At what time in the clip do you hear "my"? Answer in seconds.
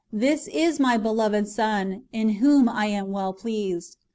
0.79-0.97